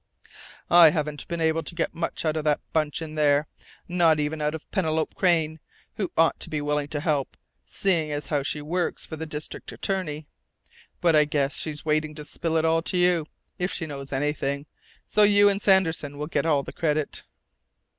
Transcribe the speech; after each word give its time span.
"I 0.71 0.89
haven't 0.89 1.27
been 1.27 1.39
able 1.41 1.61
to 1.61 1.75
get 1.75 1.93
much 1.93 2.25
out 2.25 2.35
of 2.35 2.43
that 2.45 2.59
bunch 2.73 3.03
in 3.03 3.13
there 3.13 3.45
not 3.87 4.19
even 4.19 4.41
out 4.41 4.55
of 4.55 4.67
Penelope 4.71 5.13
Crain, 5.15 5.59
who 5.97 6.11
ought 6.17 6.39
to 6.39 6.49
be 6.49 6.59
willing 6.59 6.87
to 6.87 7.01
help, 7.01 7.37
seeing 7.67 8.11
as 8.11 8.29
how 8.29 8.41
she 8.41 8.63
works 8.63 9.05
for 9.05 9.15
the 9.15 9.27
district 9.27 9.71
attorney. 9.71 10.25
But 11.01 11.15
I 11.15 11.25
guess 11.25 11.55
she's 11.55 11.85
waiting 11.85 12.15
to 12.15 12.25
spill 12.25 12.57
it 12.57 12.65
all 12.65 12.81
to 12.81 12.97
you, 12.97 13.27
if 13.59 13.71
she 13.71 13.85
knows 13.85 14.11
anything, 14.11 14.65
so 15.05 15.21
you 15.21 15.47
and 15.49 15.61
Sanderson 15.61 16.17
will 16.17 16.25
get 16.25 16.47
all 16.47 16.63
the 16.63 16.73
credit." 16.73 17.21